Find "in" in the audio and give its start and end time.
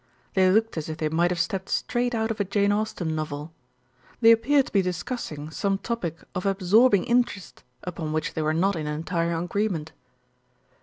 8.75-8.87